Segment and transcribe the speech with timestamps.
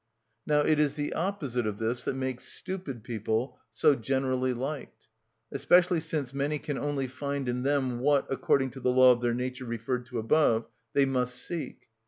[0.47, 5.05] Now it is the opposite of this that makes stupid people so generally liked;
[5.51, 9.35] especially since many can only find in them what, according to the law of their
[9.35, 11.89] nature referred to above, they must seek.